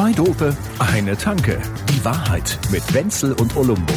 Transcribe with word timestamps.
Zwei 0.00 0.12
Dope, 0.12 0.56
eine 0.78 1.14
Tanke. 1.14 1.60
Die 1.90 2.02
Wahrheit 2.02 2.58
mit 2.70 2.94
Wenzel 2.94 3.34
und 3.34 3.54
Olumbo. 3.54 3.92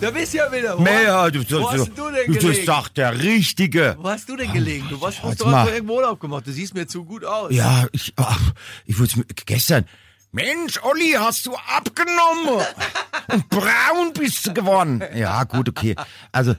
Da 0.00 0.10
bist 0.12 0.32
du 0.32 0.38
ja 0.38 0.50
wieder. 0.50 0.78
Wo, 0.78 0.82
Mehr, 0.82 1.30
du, 1.30 1.40
wo 1.50 1.70
hast 1.70 1.88
denn 1.88 1.94
du 1.94 2.10
denn 2.10 2.32
du, 2.32 2.38
gelegen? 2.38 2.60
du 2.60 2.64
doch 2.64 2.88
der 2.88 3.22
Richtige. 3.22 3.96
Wo 4.00 4.08
hast 4.08 4.30
du 4.30 4.36
denn 4.36 4.50
gelegen? 4.50 4.86
Du 4.88 4.98
warst, 4.98 5.22
hast 5.22 5.42
doch 5.42 5.70
irgendwo 5.70 5.96
Urlaub 5.96 6.20
gemacht. 6.20 6.46
Du 6.46 6.52
siehst 6.52 6.72
mir 6.72 6.86
zu 6.86 7.04
gut 7.04 7.26
aus. 7.26 7.52
Ja, 7.52 7.84
ich, 7.92 8.14
ach, 8.16 8.54
ich 8.86 8.98
wurde 8.98 9.26
gestern. 9.44 9.84
Mensch, 10.34 10.80
Olli, 10.82 11.12
hast 11.16 11.46
du 11.46 11.54
abgenommen? 11.76 12.66
Und 13.28 13.48
braun 13.48 14.12
bist 14.18 14.44
du 14.48 14.52
geworden. 14.52 15.00
Ja, 15.14 15.44
gut, 15.44 15.68
okay. 15.68 15.94
Also, 16.32 16.56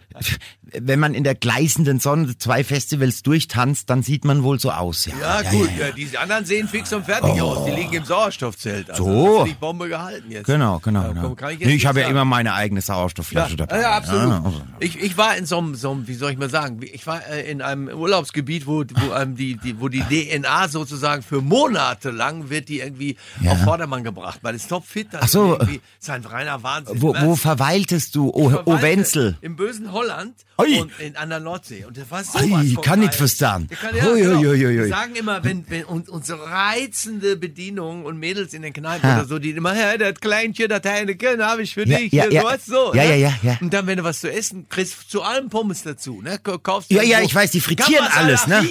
wenn 0.72 0.98
man 1.00 1.14
in 1.14 1.26
der 1.26 1.36
gleißenden 1.36 2.00
Sonne 2.00 2.38
zwei 2.38 2.64
Festivals 2.64 3.22
durchtanzt, 3.22 3.90
dann 3.90 4.02
sieht 4.02 4.24
man 4.24 4.44
wohl 4.44 4.60
so 4.62 4.72
aus. 4.72 5.06
Ja, 5.08 5.42
Ja, 5.42 5.52
gut, 5.52 5.70
ja, 5.78 5.92
die 5.92 6.18
anderen 6.18 6.46
sehen 6.46 6.70
fix 6.70 6.94
und 6.94 7.06
fertig 7.06 7.42
aus. 7.42 7.66
Die 7.66 7.72
liegen 7.72 7.92
im 7.94 8.06
Sauerstoffzelt. 8.06 8.90
Also 8.92 9.04
So. 9.04 9.28
hast 9.40 9.40
du 9.42 9.54
die 9.54 9.60
Bombe 9.60 9.90
gehalten 9.90 10.32
jetzt. 10.32 10.46
Genau, 10.46 10.80
genau, 10.80 11.02
Ja, 11.02 11.08
genau. 11.10 11.22
komm, 11.24 11.36
kann 11.36 11.52
ich 11.52 11.60
nee, 11.60 11.76
ich 11.76 11.86
habe 11.86 12.00
ja 12.00 12.08
immer 12.08 12.24
meine 12.24 12.54
eigene 12.54 12.80
Sauerstoffflasche 12.82 13.58
Ja, 13.58 13.66
dabei. 13.66 13.82
ja, 13.82 13.92
absolut. 13.98 14.30
Ja, 14.30 14.42
also. 14.44 14.62
Ich, 14.80 15.00
ich 15.02 15.18
war 15.18 15.36
in 15.36 15.46
so 15.46 15.58
einem, 15.58 15.76
so 15.76 15.92
einem, 15.92 16.08
wie 16.08 16.14
soll 16.16 16.32
ich 16.32 16.38
mal 16.38 16.50
sagen, 16.50 16.80
ich 16.82 17.06
war 17.08 17.28
äh, 17.28 17.50
in 17.52 17.62
einem 17.62 17.90
Urlaubsgebiet, 17.90 18.68
wo, 18.68 18.86
wo, 18.90 19.12
einem 19.12 19.36
die, 19.36 19.58
die, 19.58 19.82
wo 19.82 19.90
die 19.90 20.02
DNA 20.02 20.70
sozusagen 20.70 21.22
für 21.24 21.42
Monate 21.42 22.10
lang 22.12 22.50
wird 22.50 22.70
die 22.70 22.80
irgendwie 22.80 23.18
Ja. 23.42 23.52
auf 23.52 23.65
Vordermann 23.66 24.04
gebracht. 24.04 24.40
Man 24.44 24.56
ist 24.56 24.70
topfit. 24.70 25.08
das 25.12 25.22
Ach 25.24 25.28
so. 25.28 25.58
ist 25.58 25.82
ist 26.00 26.10
ein 26.10 26.24
reiner 26.26 26.62
Wahnsinn. 26.64 27.02
Wo, 27.02 27.16
wo 27.20 27.36
verweiltest 27.36 28.16
du, 28.16 28.30
O, 28.30 28.50
verweilte 28.50 28.70
o 28.70 28.82
Wenzel? 28.82 29.38
Im 29.42 29.56
bösen 29.56 29.92
Holland 29.92 30.36
Ui. 30.60 30.80
und 30.80 30.92
in, 31.00 31.16
an 31.18 31.30
der 31.30 31.40
Nordsee. 31.40 31.86
Und 31.86 31.98
das 31.98 32.10
war 32.10 32.24
so 32.24 32.38
Ei, 32.40 32.76
kann 32.82 33.00
nicht 33.00 33.16
verstehen. 33.16 33.68
Kann, 33.82 33.96
ja, 33.96 34.06
genau. 34.14 34.54
Die 34.54 34.88
sagen 34.90 35.16
immer, 35.16 35.44
wenn, 35.44 35.70
wenn 35.70 35.84
und 35.86 36.26
so 36.26 36.36
reizende 36.36 37.36
Bedienungen 37.36 38.06
und 38.06 38.18
Mädels 38.20 38.54
in 38.54 38.62
den 38.62 38.74
Kneipen 38.74 39.10
Ha. 39.10 39.18
oder 39.20 39.28
so, 39.28 39.40
die 39.40 39.52
immer, 39.52 39.74
hey, 39.74 39.98
das 39.98 40.16
Kleinchen, 40.20 40.70
das 40.70 40.82
Heineken 40.86 41.44
habe 41.44 41.64
ich 41.64 41.74
für 41.74 41.88
Ja, 41.88 41.98
dich. 41.98 42.12
ja, 42.12 42.26
ja. 42.30 42.42
so, 42.64 42.92
so, 42.92 42.94
Ja, 42.96 43.04
ne? 43.04 43.18
ja, 43.18 43.34
ja. 43.42 43.58
Und 43.62 43.74
dann, 43.74 43.88
wenn 43.88 43.98
du 43.98 44.04
was 44.04 44.20
zu 44.22 44.32
essen 44.32 44.68
kriegst, 44.70 45.10
zu 45.10 45.22
allem 45.22 45.50
Pommes 45.50 45.84
dazu, 45.84 46.22
ne? 46.22 46.40
Kaufst 46.40 46.92
Ja, 46.92 47.02
du 47.02 47.08
ja, 47.08 47.22
ich 47.22 47.34
weiß, 47.34 47.52
die 47.52 47.60
frittieren 47.62 48.08
alles, 48.14 48.48
ne? 48.48 48.64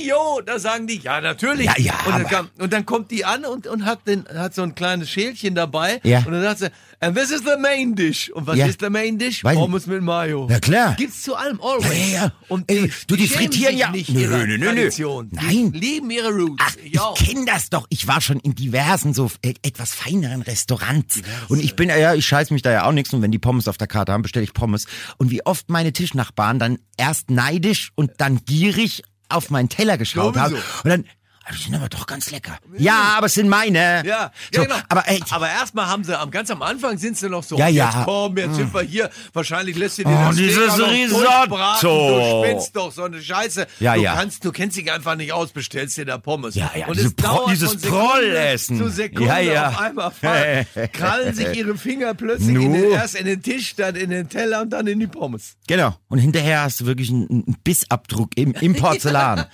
da 0.47 0.59
sagen 0.59 0.87
die, 0.87 0.99
ja, 0.99 1.21
natürlich. 1.21 1.67
Ja, 1.67 1.75
ja, 1.79 1.95
und, 2.07 2.13
dann 2.13 2.27
kam, 2.29 2.51
und 2.59 2.73
dann 2.73 2.87
kommt 2.87 3.11
die 3.11 3.25
an 3.25 3.45
und, 3.45 3.67
und 3.67 3.85
hat, 3.85 4.07
den, 4.07 4.25
hat 4.29 4.55
so 4.55 4.63
ein 4.63 4.75
kleines 4.85 5.11
Schälchen 5.11 5.55
dabei. 5.55 6.01
Ja. 6.05 6.19
Und 6.19 6.33
dann 6.33 6.43
sagt 6.43 6.59
sie, 6.61 6.71
and 7.01 7.17
this 7.17 7.31
is 7.31 7.41
the 7.41 7.57
main 7.61 7.95
dish. 7.95 8.31
Und 8.31 8.47
was 8.47 8.57
Ja. 8.57 8.67
ist 8.67 8.81
der 8.83 8.91
Main 8.91 9.19
Dish? 9.19 9.43
Weiß 9.45 9.57
Pommes 9.57 9.87
mit 9.87 10.03
Mayo. 10.03 10.47
Ja, 10.51 10.59
klar. 10.61 10.95
Gibt's 10.97 11.23
zu 11.23 11.35
allem, 11.35 11.61
always. 11.61 12.13
Ja. 12.13 12.33
Und 12.49 12.71
Ey, 12.71 12.91
du, 13.07 13.17
die 13.17 13.27
schämen 13.27 13.45
frittieren 13.51 13.73
sich 13.73 13.81
ja- 13.81 13.91
nicht 13.91 14.11
Nö, 14.11 14.21
ihrer 14.21 14.39
nö, 14.39 14.47
nö, 14.47 14.59
nö. 14.59 14.67
Tradition. 14.67 15.29
Nein. 15.33 15.73
Die 15.73 15.79
lieben 15.79 16.11
ihre 16.11 16.31
Roots. 16.33 16.63
Ach, 16.67 16.75
ich 16.83 17.01
kenne 17.27 17.45
das 17.47 17.71
doch. 17.71 17.87
Ich 17.89 18.07
war 18.07 18.21
schon 18.21 18.39
in 18.41 18.55
diversen 18.55 19.15
so 19.15 19.31
äh, 19.43 19.55
etwas 19.63 19.95
feineren 19.95 20.43
Restaurants. 20.43 21.21
Und 21.49 21.63
ich 21.63 21.77
bin, 21.77 21.89
ja, 21.89 22.15
ich 22.15 22.27
scheiß 22.27 22.51
mich 22.51 22.63
da 22.63 22.71
ja 22.73 22.85
auch 22.87 22.93
nichts. 22.93 23.13
Und 23.13 23.23
wenn 23.23 23.31
die 23.33 23.39
Pommes 23.39 23.69
auf 23.69 23.77
der 23.79 23.87
Karte 23.89 24.13
haben, 24.13 24.23
bestelle 24.23 24.45
ich 24.45 24.53
Pommes. 24.55 24.87
Und 25.19 25.31
wie 25.31 25.45
oft 25.45 25.69
meine 25.71 25.93
Tischnachbarn 25.93 26.59
dann 26.59 26.79
erst 26.97 27.31
neidisch 27.31 27.91
und 27.95 28.13
dann 28.19 28.45
gierig 28.45 29.03
auf 29.29 29.51
meinen 29.51 29.69
Teller 29.69 29.99
geschaut 29.99 30.37
haben. 30.37 30.55
Sowieso. 30.55 30.67
Und 30.85 30.91
dann, 30.91 31.05
die 31.53 31.63
sind 31.63 31.75
aber 31.75 31.89
doch 31.89 32.07
ganz 32.07 32.31
lecker. 32.31 32.57
Ja, 32.79 33.15
aber 33.17 33.27
es 33.27 33.35
sind 33.35 33.49
meine. 33.49 34.03
Ja, 34.07 34.33
so, 34.53 34.61
ja 34.61 34.67
genau. 34.67 34.81
Aber 34.89 35.07
ey, 35.09 35.21
aber 35.31 35.49
erstmal 35.49 35.87
haben 35.87 36.03
sie, 36.05 36.19
am 36.19 36.31
ganz 36.31 36.51
am 36.51 36.63
Anfang 36.63 36.97
sind 36.99 37.17
sie 37.19 37.29
noch 37.29 37.43
so, 37.43 37.57
Ja, 37.59 37.69
ja. 37.69 37.87
jetzt 37.87 38.05
komm, 38.05 38.37
jetzt 38.39 38.55
sind 38.57 38.73
wir 38.73 38.83
hier, 38.83 39.11
wahrscheinlich 39.33 39.77
lässt 39.77 39.99
du 39.99 40.05
dir 40.05 40.11
Oh, 40.11 40.25
das 40.29 40.35
Steak 40.37 40.49
dieses 40.49 40.79
Risotto. 40.87 42.41
Du 42.41 42.45
spinnst 42.47 42.77
doch 42.77 42.93
so 42.93 43.05
eine 43.05 43.21
Scheiße. 43.23 43.67
Ja, 43.81 43.95
du 43.95 44.01
ja. 44.03 44.15
kannst, 44.15 44.45
du 44.45 44.53
kennst 44.53 44.77
dich 44.77 44.91
einfach 44.91 45.17
nicht 45.17 45.33
aus, 45.33 45.51
bestellst 45.53 45.97
dir 45.97 46.05
da 46.05 46.19
Pommes. 46.19 46.55
Ja, 46.55 46.71
ja, 46.75 46.87
Und 46.87 46.97
diese 46.97 47.09
es 47.09 47.15
Pro- 47.15 47.27
dauert 47.27 47.51
dieses 47.51 47.77
Prollessen. 47.81 48.79
Zu 48.79 48.89
Sekunde 48.89 49.27
Ja, 49.27 49.39
ja. 49.39 49.69
auf 49.69 49.79
einmal 49.81 50.11
fallen, 50.11 50.67
krallen 50.93 51.35
sich 51.35 51.55
ihre 51.57 51.77
Finger 51.77 52.15
plötzlich 52.15 52.49
in 52.55 52.73
den, 52.73 52.91
erst 52.93 53.15
in 53.17 53.27
den 53.27 53.43
Tisch, 53.43 53.75
dann 53.77 53.95
in 53.97 54.11
den 54.11 54.29
Teller 54.29 54.63
und 54.63 54.71
dann 54.71 54.87
in 54.87 55.01
die 55.01 55.07
Pommes. 55.07 55.57
Genau. 55.67 55.95
Und 56.09 56.19
hinterher 56.19 56.63
hast 56.63 56.81
du 56.81 56.87
wirklich 56.87 57.11
einen, 57.11 57.29
einen 57.29 57.57
Bissabdruck 57.65 58.31
im, 58.37 58.53
im 58.55 58.75
Porzellan. 58.85 59.47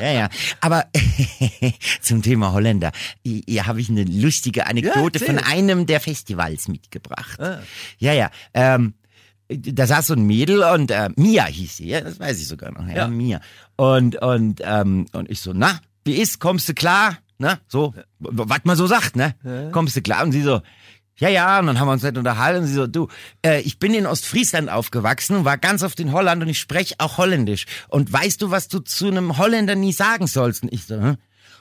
ja, 0.00 0.10
ja. 0.12 0.28
Aber 0.60 0.86
zum 2.00 2.22
Thema 2.22 2.52
Holländer. 2.52 2.92
Hier 3.24 3.66
habe 3.66 3.80
ich 3.80 3.88
eine 3.88 4.04
lustige 4.04 4.66
Anekdote 4.66 5.18
Ja, 5.18 5.26
von 5.26 5.38
einem 5.38 5.86
der 5.86 6.00
Festivals 6.00 6.68
mitgebracht. 6.68 7.38
Ja, 7.98 8.12
ja. 8.12 8.30
Ähm, 8.54 8.94
da 9.48 9.86
saß 9.86 10.08
so 10.08 10.14
ein 10.14 10.26
Mädel 10.26 10.62
und 10.62 10.90
äh, 10.90 11.08
Mia 11.16 11.46
hieß 11.46 11.78
sie, 11.78 11.88
ja, 11.88 12.02
das 12.02 12.20
weiß 12.20 12.38
ich 12.38 12.48
sogar 12.48 12.70
noch, 12.72 12.86
ja, 12.86 12.94
Ja. 12.96 13.08
Mia. 13.08 13.40
Und 13.76 14.16
und 14.20 14.60
ähm, 14.62 15.06
und 15.12 15.30
ich 15.30 15.40
so, 15.40 15.52
na, 15.54 15.80
wie 16.04 16.16
ist, 16.16 16.38
kommst 16.38 16.68
du 16.68 16.74
klar? 16.74 17.18
Ne, 17.38 17.58
so, 17.68 17.94
was 18.18 18.60
man 18.64 18.76
so 18.76 18.86
sagt, 18.88 19.14
ne? 19.14 19.34
Kommst 19.72 19.96
du 19.96 20.02
klar? 20.02 20.24
Und 20.24 20.32
sie 20.32 20.42
so, 20.42 20.60
ja, 21.18 21.28
ja, 21.28 21.58
und 21.60 21.66
dann 21.66 21.78
haben 21.80 21.88
wir 21.88 21.92
uns 21.92 22.02
nicht 22.02 22.18
unterhalten. 22.18 22.62
Und 22.62 22.66
sie 22.66 22.74
so, 22.74 22.86
du, 22.86 23.08
äh, 23.44 23.60
ich 23.60 23.78
bin 23.78 23.94
in 23.94 24.06
Ostfriesland 24.06 24.68
aufgewachsen 24.70 25.36
und 25.36 25.44
war 25.44 25.56
ganz 25.56 25.82
oft 25.82 25.98
in 26.00 26.12
Holland 26.12 26.42
und 26.42 26.48
ich 26.48 26.58
spreche 26.58 26.96
auch 26.98 27.18
Holländisch. 27.18 27.66
Und 27.88 28.12
weißt 28.12 28.42
du, 28.42 28.50
was 28.50 28.68
du 28.68 28.80
zu 28.80 29.06
einem 29.06 29.38
Holländer 29.38 29.76
nie 29.76 29.92
sagen 29.92 30.26
sollst? 30.26 30.62
Und 30.62 30.72
ich 30.72 30.84
so, 30.84 30.96
hm? 30.96 31.16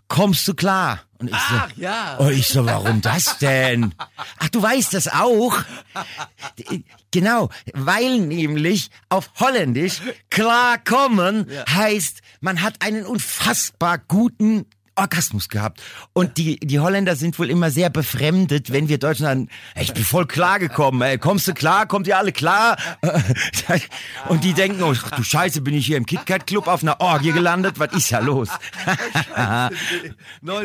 Kommst 0.08 0.48
du 0.48 0.54
klar? 0.54 1.02
Und 1.20 1.30
ich 1.30 1.36
so, 1.36 1.56
Ach, 1.56 1.70
ja. 1.76 2.16
Und 2.18 2.32
ich 2.32 2.48
so, 2.48 2.66
warum 2.66 3.02
das 3.02 3.40
denn? 3.40 3.94
Ach, 4.40 4.50
du 4.50 4.62
weißt 4.62 4.94
das 4.94 5.08
auch? 5.08 5.58
Genau, 7.12 7.50
weil 7.74 8.20
nämlich 8.20 8.90
auf 9.10 9.32
Holländisch 9.40 10.02
klarkommen 10.30 11.48
heißt, 11.70 12.22
man 12.42 12.62
hat 12.62 12.82
einen 12.82 13.06
unfassbar 13.06 13.98
guten 13.98 14.66
Orgasmus 14.98 15.50
gehabt. 15.50 15.82
Und 16.14 16.38
die, 16.38 16.60
die 16.60 16.80
Holländer 16.80 17.16
sind 17.16 17.38
wohl 17.40 17.50
immer 17.50 17.72
sehr 17.72 17.90
befremdet, 17.90 18.72
wenn 18.72 18.90
wir 18.90 18.98
Deutschen 18.98 19.24
sagen, 19.26 19.50
ey, 19.76 19.84
ich 19.84 19.94
bin 19.94 20.04
voll 20.04 20.26
klar 20.26 20.60
gekommen, 20.60 21.02
ey, 21.02 21.18
kommst 21.18 21.48
du 21.48 21.54
klar, 21.54 21.86
kommt 21.86 22.08
ihr 22.08 22.18
alle 22.18 22.32
klar? 22.32 22.78
Und 24.30 24.44
die 24.44 24.54
denken, 24.54 24.82
oh, 24.84 24.94
du 25.16 25.24
Scheiße, 25.24 25.62
bin 25.62 25.74
ich 25.74 25.86
hier 25.86 25.98
im 25.98 26.06
KitKat 26.06 26.48
Club 26.48 26.68
auf 26.68 26.82
einer 26.84 27.00
Orgie 27.00 27.32
gelandet? 27.32 27.80
Was 27.80 27.94
ist 27.94 28.10
ja 28.10 28.20
los? 28.20 28.50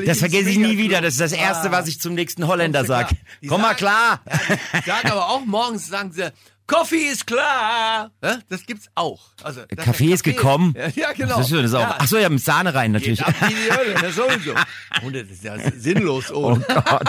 Das 0.06 0.18
vergesse 0.18 0.50
ich 0.50 0.58
nie 0.58 0.78
wieder. 0.78 1.00
Das 1.00 1.14
ist 1.14 1.20
das 1.20 1.32
Erste, 1.32 1.68
Ah. 1.68 1.72
was 1.72 1.88
ich 1.88 2.00
zum 2.00 2.14
nächsten 2.14 2.46
Holländer 2.46 2.84
sag. 2.84 3.10
Die 3.40 3.46
Komm 3.46 3.62
mal 3.62 3.74
klar. 3.74 4.20
Sagen 4.86 5.10
aber 5.10 5.28
auch 5.28 5.44
morgens, 5.44 5.86
sagen 5.86 6.12
sie, 6.12 6.32
Kaffee 6.66 7.08
ist 7.08 7.26
klar. 7.26 8.10
Ja, 8.22 8.38
Das 8.48 8.64
gibt's 8.66 8.88
auch. 8.94 9.20
Also, 9.42 9.62
Kaffee 9.76 10.06
der 10.06 10.14
ist 10.14 10.22
gekommen. 10.22 10.74
Ja, 10.76 10.88
ja 10.88 11.12
genau. 11.12 11.36
Das 11.38 11.50
ist 11.50 11.62
das 11.64 11.74
auch. 11.74 11.80
Ja. 11.80 11.96
Ach 11.98 12.06
so, 12.06 12.16
ja, 12.18 12.28
mit 12.28 12.42
Sahne 12.42 12.74
rein 12.74 12.92
natürlich. 12.92 13.18
Geht 13.18 13.28
ab 13.28 13.34
wie 13.48 13.54
die 13.54 13.70
Hölle, 13.72 13.94
ja, 13.94 14.10
sowieso. 14.12 14.54
Und 15.02 15.14
das 15.16 15.28
ist 15.28 15.44
ja 15.44 15.56
sinnlos 15.76 16.30
Oh 16.32 16.52
ohne. 16.52 16.60
Gott. 16.60 17.08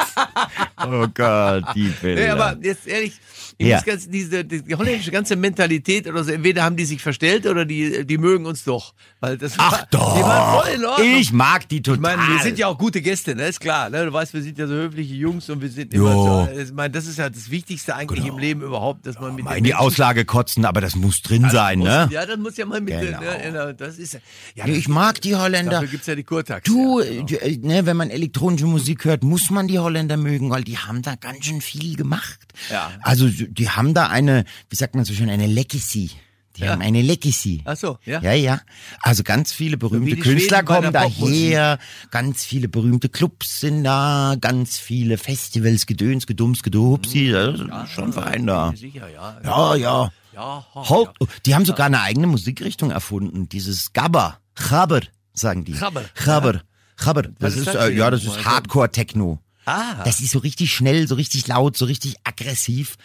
Oh 0.85 1.07
Gott, 1.13 1.63
die 1.75 1.87
Bilder. 2.01 2.21
Nee, 2.21 2.29
aber 2.29 2.57
jetzt 2.61 2.87
ehrlich, 2.87 3.13
Ja. 3.59 3.79
ganze, 3.81 4.09
diese, 4.09 4.43
die, 4.43 4.61
die 4.63 4.75
holländische 4.75 5.11
ganze 5.11 5.35
Mentalität 5.37 6.07
oder 6.07 6.23
so, 6.23 6.31
entweder 6.31 6.63
haben 6.63 6.75
die 6.75 6.83
sich 6.85 7.01
verstellt 7.01 7.45
oder 7.45 7.63
die, 7.63 8.05
die 8.05 8.17
mögen 8.17 8.45
uns 8.45 8.63
doch. 8.65 8.93
Weil 9.21 9.37
das 9.37 9.53
Ach 9.57 9.71
war, 9.71 9.87
doch. 9.91 10.17
Die 10.17 10.21
waren 10.21 10.61
voll 10.61 10.73
in 10.73 10.85
Ordnung. 10.85 11.07
Ich 11.19 11.31
mag 11.31 11.69
die 11.69 11.81
total. 11.81 11.95
Ich 11.95 12.01
meine, 12.01 12.21
wir 12.33 12.39
sind 12.43 12.59
ja 12.59 12.67
auch 12.67 12.77
gute 12.77 13.01
Gäste, 13.01 13.33
ne? 13.35 13.47
Ist 13.47 13.61
klar, 13.61 13.89
ne? 13.89 14.05
Du 14.05 14.11
weißt, 14.11 14.33
wir 14.33 14.41
sind 14.41 14.57
ja 14.57 14.67
so 14.67 14.73
höfliche 14.73 15.13
Jungs 15.13 15.49
und 15.49 15.61
wir 15.61 15.69
sind 15.69 15.93
Jo. 15.93 16.05
immer 16.05 16.13
so. 16.53 16.59
Ich 16.61 16.73
meine, 16.73 16.89
das 16.91 17.05
ist 17.07 17.17
ja 17.17 17.29
das 17.29 17.49
Wichtigste 17.49 17.95
eigentlich 17.95 18.25
im 18.25 18.37
Leben 18.37 18.61
überhaupt, 18.61 19.07
dass 19.07 19.19
man 19.19 19.35
mit 19.35 19.45
mal 19.45 19.51
den 19.51 19.59
in 19.59 19.63
die 19.63 19.75
Auslage 19.75 20.25
kotzen, 20.25 20.65
aber 20.65 20.81
das 20.81 20.95
muss 20.95 21.21
drin 21.21 21.49
sein, 21.49 21.79
muss, 21.79 21.87
ne? 21.87 22.09
Ja, 22.11 22.25
das 22.25 22.37
muss 22.37 22.57
ja 22.57 22.65
mal 22.65 22.81
mit. 22.81 22.99
Genau. 22.99 23.19
Ne, 23.21 23.51
ne, 23.51 23.73
das 23.77 23.97
ist 23.97 24.13
ja. 24.15 24.19
ja 24.55 24.65
Ja, 24.65 24.73
ich 24.73 24.89
mag 24.89 25.21
die 25.21 25.35
Holländer. 25.35 25.71
Dafür 25.71 25.87
gibt's 25.87 26.07
ja 26.07 26.15
die 26.15 26.23
Kurtax. 26.23 26.63
Du, 26.65 26.99
ja, 26.99 27.23
genau. 27.23 27.39
äh, 27.41 27.57
ne, 27.61 27.85
wenn 27.85 27.95
man 27.95 28.09
elektronische 28.09 28.65
Musik 28.65 29.05
hört, 29.05 29.23
muss 29.23 29.49
man 29.49 29.67
die 29.67 29.79
Holländer 29.79 30.17
mögen, 30.17 30.51
weil 30.53 30.63
die 30.63 30.77
haben 30.77 31.01
da 31.01 31.15
ganz 31.15 31.45
schön 31.45 31.61
viel 31.61 31.95
gemacht. 31.95 32.39
Ja. 32.69 32.91
Also 33.01 33.27
die 33.27 33.69
haben 33.69 33.93
da 33.93 34.07
eine, 34.07 34.45
wie 34.69 34.75
sagt 34.75 34.93
man 34.95 35.03
so 35.03 35.13
schön, 35.13 35.29
eine 35.29 35.47
Legacy. 35.47 36.11
Die 36.55 36.61
Ja. 36.61 36.73
haben 36.73 36.83
eine 36.83 37.01
Legacy. 37.01 37.63
Ach 37.65 37.75
so, 37.75 37.97
ja. 38.05 38.21
Ja, 38.21 38.33
ja. 38.33 38.61
Also 39.01 39.23
ganz 39.23 39.51
viele 39.51 39.75
berühmte 39.75 40.15
Künstler 40.17 40.57
Schweden 40.59 40.67
kommen 40.67 40.93
daher, 40.93 41.79
ganz 42.11 42.45
viele 42.45 42.67
berühmte 42.69 43.09
Clubs 43.09 43.59
sind 43.61 43.83
da, 43.83 44.35
ganz 44.39 44.77
viele 44.77 45.17
Festivals, 45.17 45.87
Gedöns, 45.87 46.27
Gedums, 46.27 46.61
Gedupsi, 46.61 47.31
das 47.31 47.59
ist 47.59 47.91
schon 47.95 48.13
fein 48.13 48.45
da. 48.45 48.71
Sicher, 48.75 49.09
ja. 49.09 49.41
Ja, 49.43 49.75
ja. 49.75 50.11
Ja, 50.35 50.65
ja. 50.87 51.13
Die 51.45 51.55
haben 51.55 51.65
sogar 51.65 51.87
eine 51.87 52.01
eigene 52.01 52.27
Musikrichtung 52.27 52.91
erfunden, 52.91 53.49
dieses 53.49 53.91
Gabber, 53.93 54.37
Gabber, 54.53 55.01
sagen 55.33 55.63
die. 55.65 55.73
Gabber. 55.73 56.03
Gabber, 56.23 56.61
Gabber. 56.97 57.23
Das 57.39 57.53
ist 57.55 57.65
ist, 57.67 57.73
das 57.73 57.89
äh, 57.89 57.93
ja, 57.93 58.11
das 58.11 58.23
ist 58.23 58.45
Hardcore-Techno. 58.45 59.39
Ah. 59.65 60.03
Das 60.03 60.19
ist 60.19 60.31
so 60.31 60.39
richtig 60.39 60.73
schnell, 60.73 61.07
so 61.07 61.15
richtig 61.15 61.47
laut, 61.47 61.77
so 61.77 61.85
richtig 61.85 62.15
aggressiv. 62.23 62.95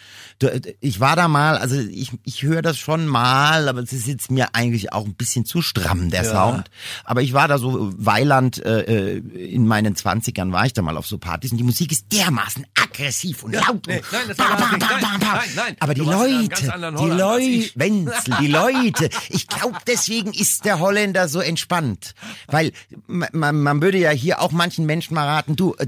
Äh, 0.41 0.59
Ich 0.81 0.99
war 0.99 1.15
da 1.15 1.27
mal, 1.27 1.57
also 1.57 1.79
ich, 1.79 2.11
ich 2.25 2.43
höre 2.43 2.61
das 2.61 2.77
schon 2.77 3.07
mal, 3.07 3.67
aber 3.69 3.81
es 3.81 3.93
ist 3.93 4.07
jetzt 4.07 4.29
mir 4.31 4.55
eigentlich 4.55 4.91
auch 4.93 5.05
ein 5.05 5.15
bisschen 5.15 5.45
zu 5.45 5.61
stramm, 5.61 6.09
der 6.09 6.25
Sound. 6.25 6.69
Aber 7.03 7.21
ich 7.21 7.33
war 7.33 7.47
da 7.47 7.57
so 7.57 7.91
Weiland 7.97 8.63
äh, 8.65 8.81
äh, 9.15 9.17
in 9.19 9.67
meinen 9.67 9.95
Zwanzigern 9.95 10.51
war 10.51 10.65
ich 10.65 10.73
da 10.73 10.81
mal 10.81 10.97
auf 10.97 11.07
so 11.07 11.17
Partys 11.17 11.51
und 11.51 11.57
die 11.57 11.63
Musik 11.63 11.91
ist 11.91 12.11
dermaßen 12.11 12.65
aggressiv 12.81 13.43
und 13.43 13.53
laut. 13.53 13.87
nee, 13.87 13.97
und 13.97 14.11
nein, 14.11 14.35
bam, 14.37 14.71
nicht. 14.71 14.79
bam, 14.79 14.99
Nein, 14.99 15.19
nein, 15.21 15.49
nein. 15.55 15.75
Aber 15.79 15.93
die 15.93 16.01
Leute, 16.01 16.49
die 16.99 17.05
Leute. 17.09 17.71
Wenzel, 17.75 18.35
die 18.41 18.47
Leute. 18.47 19.09
Ich 19.29 19.47
glaube, 19.47 19.77
deswegen 19.87 20.33
ist 20.33 20.65
der 20.65 20.79
Holländer 20.79 21.27
so 21.27 21.39
entspannt. 21.39 22.13
Weil 22.47 22.71
man, 23.07 23.29
man, 23.33 23.59
man 23.61 23.81
würde 23.81 23.97
ja 23.97 24.11
hier 24.11 24.41
auch 24.41 24.51
manchen 24.51 24.85
Menschen 24.85 25.13
mal 25.15 25.25
raten, 25.27 25.55
du, 25.55 25.75
äh, 25.75 25.87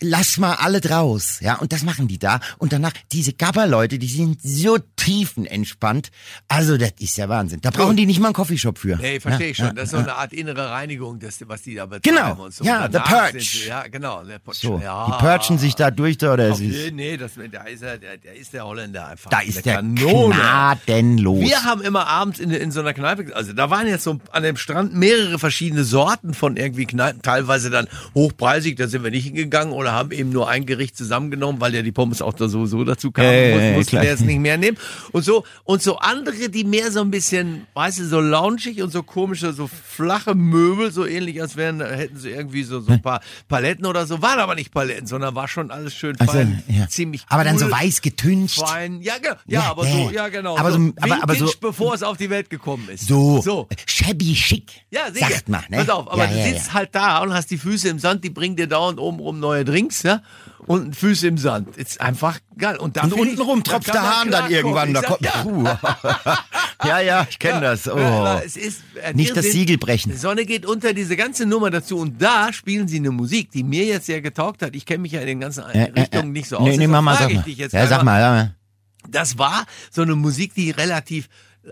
lass 0.00 0.38
mal 0.38 0.54
alle 0.54 0.80
draus. 0.80 1.40
Ja, 1.40 1.56
und 1.56 1.72
das 1.72 1.82
machen 1.82 2.08
die 2.08 2.18
da. 2.18 2.40
Und 2.58 2.72
danach, 2.72 2.92
diese 3.12 3.32
Gabber-Leute, 3.32 3.98
die 3.98 4.08
sind 4.08 4.40
so 4.42 4.78
tiefenentspannt. 5.04 6.10
Also, 6.48 6.76
das 6.76 6.92
ist 6.98 7.16
ja 7.16 7.28
Wahnsinn. 7.28 7.60
Da 7.60 7.70
brauchen 7.70 7.96
die 7.96 8.06
nicht 8.06 8.20
mal 8.20 8.28
einen 8.28 8.34
Coffeeshop 8.34 8.78
für. 8.78 8.96
Nee, 8.96 9.20
verstehe 9.20 9.46
ja, 9.46 9.50
ich 9.50 9.56
schon. 9.56 9.66
Ja, 9.66 9.72
das 9.72 9.84
ist 9.84 9.90
so 9.92 9.96
eine 9.98 10.14
Art 10.14 10.32
innere 10.32 10.70
Reinigung, 10.70 11.18
das, 11.18 11.38
was 11.46 11.62
die 11.62 11.74
da 11.74 11.86
betreiben 11.86 12.16
Genau. 12.16 12.44
und 12.44 12.54
so. 12.54 12.64
Ja, 12.64 12.88
danach 12.88 13.30
Purge. 13.30 13.44
Ja, 13.68 13.86
genau. 13.88 14.24
der 14.24 14.38
Purge. 14.38 14.58
So, 14.60 14.80
ja. 14.82 15.06
die 15.06 15.12
purgen 15.24 15.58
sich 15.58 15.74
da 15.74 15.90
durch 15.90 16.18
da, 16.18 16.32
oder 16.32 16.52
Auf 16.52 16.60
jeden- 16.60 16.96
Nee, 16.96 17.16
das, 17.16 17.32
da 17.50 17.62
ist 17.64 17.82
er, 17.82 17.98
der, 17.98 18.16
der 18.18 18.34
ist 18.36 18.52
der 18.52 18.64
Holländer 18.66 19.08
einfach. 19.08 19.30
da 19.30 19.40
ist 19.40 19.64
der 19.66 19.76
Kanone. 19.76 20.34
gnadenlos. 20.34 21.40
Wir 21.40 21.62
haben 21.64 21.82
immer 21.82 22.06
abends 22.06 22.38
in, 22.38 22.50
in 22.50 22.70
so 22.70 22.80
einer 22.80 22.94
Kneipe, 22.94 23.34
also 23.34 23.52
da 23.52 23.70
waren 23.70 23.86
jetzt 23.86 24.04
so 24.04 24.18
an 24.32 24.42
dem 24.42 24.56
Strand 24.56 24.94
mehrere 24.94 25.38
verschiedene 25.38 25.84
Sorten 25.84 26.34
von 26.34 26.56
irgendwie 26.56 26.86
Kneipen, 26.86 27.22
teilweise 27.22 27.70
dann 27.70 27.88
hochpreisig, 28.14 28.76
da 28.76 28.88
sind 28.88 29.02
wir 29.04 29.10
nicht 29.10 29.24
hingegangen 29.24 29.72
oder 29.72 29.92
haben 29.92 30.10
eben 30.12 30.30
nur 30.30 30.48
ein 30.48 30.66
Gericht 30.66 30.96
zusammengenommen, 30.96 31.60
weil 31.60 31.74
ja 31.74 31.82
die 31.82 31.92
Pommes 31.92 32.22
auch 32.22 32.32
da 32.34 32.48
sowieso 32.48 32.84
dazu 32.84 33.10
kamen, 33.12 33.50
muss, 33.52 33.60
ja, 33.62 33.72
mussten 33.72 33.90
klar. 33.90 34.02
wir 34.02 34.10
jetzt 34.10 34.24
nicht 34.24 34.38
mehr 34.40 34.56
nehmen. 34.56 34.76
Und 35.12 35.24
so, 35.24 35.44
und 35.64 35.82
so 35.82 35.98
andere, 35.98 36.48
die 36.48 36.64
mehr 36.64 36.90
so 36.92 37.00
ein 37.00 37.10
bisschen, 37.10 37.66
weißt 37.74 37.98
du, 38.00 38.06
so 38.06 38.20
loungig 38.20 38.82
und 38.82 38.90
so 38.90 39.02
komische, 39.02 39.52
so 39.52 39.66
flache 39.68 40.34
Möbel, 40.34 40.90
so 40.90 41.06
ähnlich 41.06 41.40
als 41.40 41.56
wären, 41.56 41.80
hätten 41.80 42.18
sie 42.18 42.30
irgendwie 42.30 42.62
so, 42.64 42.80
so 42.80 42.92
ein 42.92 43.02
paar 43.02 43.20
Paletten 43.48 43.86
oder 43.86 44.06
so, 44.06 44.22
waren 44.22 44.38
aber 44.38 44.54
nicht 44.54 44.72
Paletten, 44.72 45.06
sondern 45.06 45.34
war 45.34 45.48
schon 45.48 45.70
alles 45.70 45.94
schön 45.94 46.18
Also, 46.20 46.32
fein, 46.32 46.62
ja. 46.68 46.88
ziemlich 46.88 47.22
cool. 47.22 47.26
Aber 47.30 47.44
dann 47.44 47.58
so 47.58 47.70
weiß 47.70 48.00
getüncht. 48.00 48.58
Fein, 48.60 49.00
ja, 49.00 49.14
ja, 49.24 49.36
Ja, 49.46 49.62
aber 49.70 49.84
so, 49.86 50.10
ja, 50.10 50.28
genau. 50.28 50.56
Aber 50.58 50.72
so, 50.72 50.78
so- 50.78 50.92
aber- 51.00 51.22
aber 51.22 51.34
so- 51.34 51.50
bevor 51.60 51.94
es 51.94 52.02
auf 52.02 52.16
die 52.16 52.30
Welt 52.30 52.50
gekommen 52.50 52.88
ist. 52.88 53.06
So, 53.08 53.40
So. 53.42 53.68
shabby 53.86 54.34
chic, 54.34 54.70
Ja, 54.90 55.10
sicher. 55.12 55.28
sagt 55.30 55.48
man. 55.48 55.62
Ne? 55.68 55.78
Pass 55.78 55.88
auf, 55.90 56.10
aber 56.10 56.26
du 56.26 56.34
sitzt 56.42 56.72
halt 56.74 56.94
da 56.94 57.18
und 57.22 57.32
hast 57.32 57.50
die 57.50 57.58
Füße 57.58 57.88
im 57.88 57.98
Sand, 57.98 58.24
die 58.24 58.30
bringen 58.30 58.56
dir 58.56 58.66
dauernd 58.66 58.98
oben 58.98 59.18
rum 59.20 59.40
neue 59.40 59.64
Drinks, 59.64 60.02
ja? 60.02 60.22
Und 60.66 60.96
Füße 60.96 61.28
im 61.28 61.36
Sand. 61.36 61.76
Ist 61.76 62.00
einfach 62.00 62.38
geil. 62.56 62.76
Und, 62.76 63.02
Und 63.02 63.12
untenrum 63.12 63.62
tropft 63.64 63.92
der 63.92 64.02
Hahn 64.02 64.30
dann 64.30 64.50
irgendwann. 64.50 64.94
Da 64.94 65.02
kommt, 65.02 65.20
sag, 65.22 65.42
Puh. 65.42 65.64
ja, 66.86 67.00
ja, 67.00 67.26
ich 67.28 67.38
kenne 67.38 67.60
das. 67.60 67.86
Oh. 67.86 68.40
ist 68.42 68.82
ein 69.04 69.14
Nicht 69.16 69.36
das. 69.36 69.44
Siegel 69.46 69.76
brechen. 69.76 70.12
Die 70.12 70.18
Sonne 70.18 70.46
geht 70.46 70.64
unter, 70.64 70.94
diese 70.94 71.16
ganze 71.16 71.44
Nummer 71.44 71.70
dazu. 71.70 71.98
Und 71.98 72.20
da 72.20 72.52
spielen 72.52 72.88
sie 72.88 72.96
eine 72.96 73.10
Musik, 73.10 73.50
die 73.50 73.62
mir 73.62 73.84
jetzt 73.84 74.06
sehr 74.06 74.22
getaugt 74.22 74.62
hat. 74.62 74.74
Ich 74.74 74.86
kenne 74.86 75.00
mich 75.02 75.12
ja 75.12 75.20
in 75.20 75.26
den 75.26 75.40
ganzen 75.40 75.64
Äh, 75.64 75.84
äh, 75.88 76.00
Richtungen 76.00 76.32
nicht 76.32 76.48
so 76.48 76.56
aus. 76.56 76.64
Nee, 76.68 76.76
nee, 76.78 76.86
mach 76.86 77.02
mal, 77.02 77.16
sag 77.16 77.32
mal. 77.32 77.44
Ja, 77.46 77.86
sag 77.86 78.02
mal. 78.02 78.20
Ja. 78.20 78.50
das 79.08 79.36
war 79.36 79.64
so 79.90 80.02
eine 80.02 80.14
Musik, 80.16 80.54
die 80.54 80.70
relativ, 80.70 81.28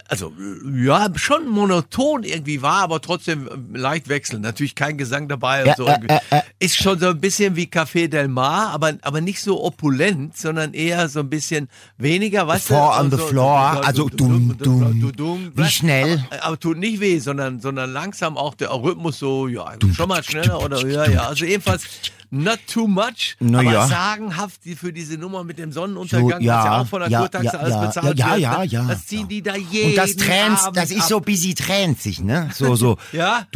also 0.08 0.32
ja, 0.74 1.08
schon 1.16 1.48
monoton 1.48 2.24
irgendwie 2.24 2.62
war, 2.62 2.82
aber 2.82 3.00
trotzdem 3.00 3.46
äh, 3.46 3.78
leicht 3.78 4.08
wechselnd. 4.08 4.42
Natürlich 4.42 4.74
kein 4.74 4.98
Gesang 4.98 5.28
dabei 5.28 5.64
Ja, 5.64 5.74
so. 5.76 5.86
äh, 5.86 5.98
äh, 6.08 6.18
äh. 6.30 6.42
Ist 6.58 6.76
schon 6.76 6.98
so 6.98 7.08
ein 7.08 7.20
bisschen 7.20 7.56
wie 7.56 7.66
Café 7.66 8.08
Del 8.08 8.28
Mar, 8.28 8.70
aber, 8.70 8.94
aber 9.02 9.20
nicht 9.20 9.42
so 9.42 9.62
opulent, 9.64 10.36
sondern 10.36 10.74
eher 10.74 11.08
so 11.08 11.20
ein 11.20 11.28
bisschen 11.30 11.68
weniger, 11.98 12.46
du? 12.46 12.74
Four 12.74 12.98
on 12.98 13.10
the 13.10 13.16
so, 13.16 13.26
floor, 13.26 13.72
so, 13.74 13.80
also 13.80 14.02
so, 14.04 14.08
dumm, 14.10 14.56
dumm. 14.58 15.12
dumm, 15.16 15.52
Wie 15.54 15.64
schnell? 15.68 16.24
Aber, 16.30 16.44
aber 16.44 16.60
tut 16.60 16.78
nicht 16.78 17.00
weh, 17.00 17.18
sondern, 17.18 17.60
sondern 17.60 17.92
langsam 17.92 18.36
auch 18.36 18.54
der 18.54 18.70
Rhythmus 18.70 19.18
so, 19.18 19.48
ja, 19.48 19.72
schon 19.94 20.08
mal 20.08 20.22
schneller 20.22 20.62
oder, 20.62 20.86
ja, 20.86 21.06
ja. 21.06 21.28
Also 21.28 21.44
jedenfalls, 21.44 21.84
not 22.32 22.58
too 22.66 22.86
much, 22.86 23.36
Na 23.40 23.58
aber 23.58 23.72
ja. 23.72 23.86
sagenhaft 23.86 24.60
für 24.76 24.92
diese 24.92 25.18
Nummer 25.18 25.44
mit 25.44 25.58
dem 25.58 25.70
Sonnenuntergang, 25.70 26.40
So, 26.40 26.46
ja, 26.46 26.58
was 26.58 26.64
ja 26.64 26.80
auch 26.80 26.86
von 26.86 27.00
der 27.00 27.10
ja, 27.10 27.20
Kurtaxe 27.20 27.46
ja, 27.46 27.58
alles 27.58 27.74
ja, 27.74 27.86
bezahlt 27.86 28.18
ja, 28.18 28.30
wird. 28.30 28.38
ja, 28.40 28.58
ne? 28.58 28.64
ja, 28.64 28.84
Das 28.84 29.06
ziehen 29.06 29.20
ja. 29.20 29.26
die 29.26 29.42
da 29.42 29.56
jeden 29.56 29.81
Und 29.86 29.96
das 29.96 30.16
Abend 30.64 30.76
das 30.76 30.90
ist 30.90 31.02
ab. 31.02 31.08
so 31.08 31.20
busy 31.20 31.54
transig, 31.54 32.20
ne? 32.20 32.50
So, 32.54 32.74
so. 32.76 32.96
Ja? 33.12 33.46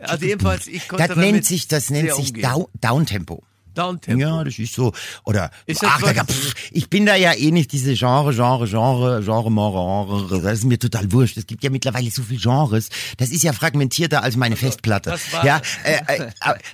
Also 0.00 0.26
jedenfalls, 0.26 0.66
ich 0.66 0.88
konnte 0.88 1.08
Das 1.08 1.16
nennt 1.16 1.44
sich, 1.44 1.68
das 1.68 1.90
nennt 1.90 2.12
sich. 2.14 2.32
Down, 2.32 2.66
Downtempo. 2.80 3.42
Downtempo. 3.78 4.20
Ja, 4.20 4.44
das 4.44 4.58
ist 4.58 4.74
so. 4.74 4.92
Oder, 5.24 5.50
Ist 5.66 5.84
ach, 5.84 6.00
da 6.02 6.24
pff, 6.24 6.54
ich 6.72 6.90
bin 6.90 7.06
da 7.06 7.14
ja 7.14 7.32
eh 7.34 7.50
nicht 7.50 7.72
diese 7.72 7.94
Genre, 7.94 8.32
Genre, 8.34 8.66
Genre, 8.66 9.22
Genre, 9.22 9.50
Genre, 9.50 10.40
das 10.42 10.58
ist 10.58 10.64
mir 10.64 10.78
total 10.78 11.10
wurscht. 11.12 11.36
Es 11.36 11.46
gibt 11.46 11.62
ja 11.62 11.70
mittlerweile 11.70 12.10
so 12.10 12.22
viele 12.22 12.40
Genres. 12.40 12.88
Das 13.16 13.30
ist 13.30 13.42
ja 13.42 13.52
fragmentierter 13.52 14.22
als 14.22 14.36
meine 14.36 14.56
Festplatte. 14.56 15.10
das 15.10 15.32
war- 15.32 15.44
ja, 15.44 15.60
äh, 15.84 15.98
äh, 16.18 16.30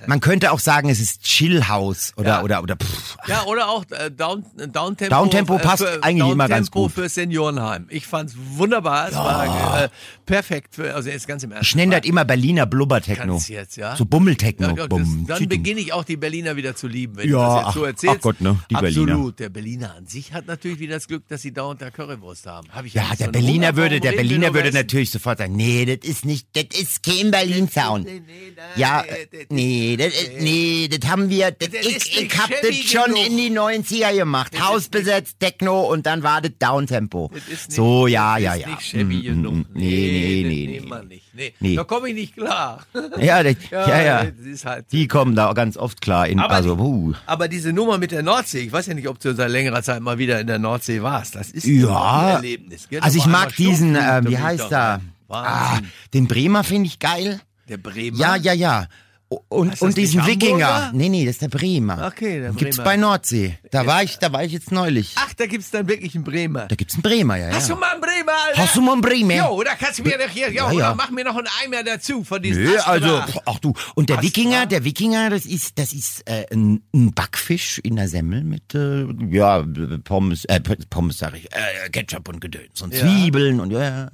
man 0.07 0.19
könnte 0.19 0.51
auch 0.51 0.59
sagen, 0.59 0.89
es 0.89 0.99
ist 0.99 1.21
Chill 1.23 1.67
House 1.67 2.13
oder, 2.17 2.29
Ja. 2.29 2.43
oder, 2.43 2.63
oder, 2.63 2.75
pff, 2.75 3.17
Ja, 3.27 3.43
oder 3.45 3.69
auch 3.69 3.83
äh, 3.91 4.09
Down, 4.11 4.43
äh, 4.57 4.67
Downtempo. 4.67 5.13
Downtempo 5.15 5.57
passt 5.59 5.83
für, 5.83 6.03
eigentlich 6.03 6.31
immer 6.31 6.47
ganz 6.47 6.69
Downtempo 6.71 6.83
gut. 6.83 6.91
für 7.03 7.09
Seniorenheim. 7.09 7.85
Ich 7.89 8.07
fand's 8.07 8.33
wunderbar. 8.37 9.09
Es 9.09 9.15
war 9.15 9.83
äh, 9.83 9.89
perfekt. 10.25 10.75
Für, 10.75 10.93
also 10.95 11.09
jetzt 11.09 11.27
ganz 11.27 11.43
im 11.43 11.51
Ernst. 11.51 11.69
ich 11.69 11.75
nenne 11.75 11.99
das 11.99 12.07
immer 12.09 12.25
Berliner 12.25 12.65
Blubbertechno. 12.65 13.41
Jetzt, 13.47 13.77
ja? 13.77 13.95
So 13.95 14.05
Bummeltechno. 14.05 14.69
Ja, 14.69 14.75
ja, 14.75 14.87
das, 14.87 15.07
dann 15.27 15.47
beginne 15.47 15.79
ich 15.81 15.93
auch 15.93 16.03
die 16.03 16.17
Berliner 16.17 16.55
wieder 16.55 16.75
zu 16.75 16.87
lieben, 16.87 16.94
wenn 17.13 17.29
Ja, 17.29 17.35
du 17.35 17.35
das 17.37 17.55
jetzt 17.57 17.65
ach, 17.67 17.73
so 17.73 17.83
erzählst. 17.85 18.15
ach 18.17 18.21
Gott, 18.21 18.41
ne, 18.41 18.59
die 18.69 18.75
Absolut. 18.75 19.05
Berliner. 19.07 19.31
Der 19.33 19.49
Berliner 19.49 19.95
an 19.95 20.05
sich 20.07 20.33
hat 20.33 20.47
natürlich 20.47 20.79
wieder 20.79 20.95
das 20.95 21.07
Glück, 21.07 21.27
dass 21.27 21.41
sie 21.41 21.51
dauernd 21.53 21.81
da 21.81 21.91
Currywurst 21.91 22.45
haben. 22.47 22.67
Hab 22.71 22.85
ich 22.85 22.93
Ja, 22.93 23.03
der 23.17 23.27
so 23.27 23.31
Berliner 23.31 23.75
würde, 23.75 23.99
der 23.99 24.13
Berliner 24.13 24.53
würde 24.53 24.71
natürlich 24.71 25.11
sofort 25.11 25.37
sagen, 25.39 25.55
nee, 25.55 25.85
das 25.85 26.07
ist 26.09 26.25
nicht, 26.25 26.47
das 26.53 26.79
ist 26.79 27.03
kein 27.03 27.31
Berlin 27.31 27.69
Sound. 27.69 28.05
Nee, 28.05 28.21
nee, 28.25 28.53
Ja, 28.75 29.03
nee, 29.49 29.97
das- 29.97 30.13
nee, 30.39 30.87
das, 30.89 30.99
das 30.99 31.09
haben 31.09 31.29
wir, 31.29 31.51
das, 31.51 31.69
Das 31.69 31.85
ich, 31.85 32.21
ich 32.23 32.37
hab 32.37 32.49
das 32.49 32.75
schon 32.77 33.13
genug. 33.13 33.27
in 33.27 33.37
die 33.37 33.51
90er 33.51 34.13
gemacht. 34.15 34.53
ist 34.53 34.65
Hausbesetzt, 34.65 35.39
Techno 35.39 35.81
und 35.91 36.05
dann 36.05 36.23
war 36.23 36.41
das 36.41 36.51
Downtempo. 36.59 37.31
Das 37.33 37.75
So, 37.75 38.07
ja, 38.07 38.35
das 38.35 38.43
ja, 38.43 38.55
ja. 38.55 38.67
Nicht 38.69 38.81
Chevy 38.81 39.15
Mm, 39.15 39.21
genug. 39.23 39.53
mm, 39.53 39.57
mm. 39.59 39.65
Nee, 39.73 39.85
nee, 39.85 40.77
das 40.79 40.83
nee, 40.83 41.03
nee. 41.09 41.21
Nee, 41.37 41.53
Nee. 41.59 41.75
da 41.75 41.83
komme 41.83 42.09
ich 42.09 42.15
nicht 42.15 42.35
klar. 42.35 42.85
Ja, 43.19 43.43
das, 43.43 43.55
ja, 43.71 44.01
ja. 44.01 44.23
das 44.25 44.45
ist 44.45 44.63
halt. 44.65 44.85
Die 44.93 45.07
kommen 45.07 45.35
da 45.35 45.51
ganz 45.53 45.75
oft 45.75 45.99
klar 46.01 46.27
in, 46.27 46.39
Aber 46.39 46.53
also, 46.55 46.77
uh. 46.85 47.13
Aber 47.25 47.47
diese 47.47 47.73
Nummer 47.73 47.97
mit 47.97 48.11
der 48.11 48.23
Nordsee, 48.23 48.59
ich 48.59 48.71
weiß 48.71 48.85
ja 48.87 48.93
nicht, 48.93 49.07
ob 49.07 49.19
du 49.19 49.33
seit 49.33 49.49
längerer 49.49 49.81
Zeit 49.83 50.01
mal 50.01 50.17
wieder 50.17 50.39
in 50.39 50.47
der 50.47 50.59
Nordsee 50.59 51.01
warst. 51.01 51.35
Das 51.35 51.49
ist 51.51 51.65
Ja. 51.65 52.27
ein 52.27 52.35
Erlebnis. 52.35 52.87
Gell? 52.89 53.01
Also 53.01 53.17
ich 53.17 53.25
mag 53.25 53.55
diesen, 53.55 53.95
äh, 53.95 54.21
wie 54.25 54.37
heißt 54.37 54.71
er? 54.71 55.01
Ah, 55.29 55.79
den 56.13 56.27
Bremer 56.27 56.63
finde 56.63 56.87
ich 56.87 56.99
geil. 56.99 57.39
der 57.67 57.77
Bremer. 57.77 58.17
Ja, 58.17 58.35
ja, 58.35 58.53
ja. 58.53 58.87
Und, 59.27 59.81
und 59.81 59.97
diesen 59.97 60.25
Wikinger. 60.25 60.91
Nee, 60.93 61.09
nee, 61.09 61.25
das 61.25 61.35
ist 61.35 61.41
der 61.41 61.47
Bremer. 61.47 62.07
Okay, 62.07 62.39
der 62.41 62.51
Gibt's 62.51 62.77
Bremer. 62.77 62.89
bei 62.89 62.97
Nordsee. 62.97 63.57
Da 63.71 63.85
war 63.85 64.03
ich, 64.03 64.17
da 64.19 64.31
war 64.31 64.43
ich 64.43 64.51
jetzt 64.51 64.71
neulich. 64.71 65.13
Ach, 65.17 65.33
da 65.33 65.47
gibt's 65.47 65.71
dann 65.71 65.87
wirklich 65.87 66.13
einen 66.15 66.23
Bremer. 66.23 66.67
Da 66.67 66.75
gibt's 66.75 66.93
einen 66.93 67.01
Bremer, 67.01 67.35
ja, 67.37 67.47
ja. 67.49 67.55
Hast 67.55 67.69
du 67.69 67.75
mal 67.75 67.91
einen 67.91 68.01
Bremer, 68.01 68.31
Alter? 68.47 68.61
Hast 68.61 68.75
du 68.75 68.81
mal 68.81 68.93
einen 68.93 69.01
Bremer? 69.01 69.33
Jo, 69.35 69.63
da 69.63 69.73
kannst 69.75 69.99
du 69.99 70.03
mir 70.03 70.17
doch 70.17 70.29
hier, 70.29 70.49
jo, 70.51 70.69
Ja, 70.69 70.71
ja. 70.73 70.95
mach 70.95 71.09
mir 71.09 71.23
noch 71.25 71.35
einen 71.35 71.47
Eimer 71.63 71.83
dazu 71.83 72.23
von 72.23 72.41
diesem 72.41 72.63
Nö, 72.63 72.77
Astra. 72.77 72.91
also, 72.91 73.23
ach 73.45 73.59
du. 73.59 73.73
Und 73.95 74.09
der 74.09 74.17
Astra? 74.17 74.27
Wikinger, 74.29 74.65
der 74.67 74.83
Wikinger, 74.83 75.29
das 75.31 75.45
ist, 75.45 75.79
das 75.79 75.91
ist 75.93 76.21
äh, 76.29 76.45
ein, 76.53 76.83
ein 76.93 77.13
Backfisch 77.13 77.79
in 77.79 77.95
der 77.95 78.07
Semmel 78.07 78.43
mit, 78.43 78.75
äh, 78.75 79.05
ja, 79.31 79.65
Pommes, 80.03 80.45
äh, 80.45 80.59
Pommes 80.89 81.17
sag 81.17 81.35
ich, 81.35 81.45
äh, 81.51 81.89
Ketchup 81.91 82.29
und 82.29 82.39
Gedöns 82.41 82.81
und. 82.81 82.93
Zwiebeln 82.93 83.59
und 83.59 83.71
ja, 83.71 83.81
ja. 83.83 84.09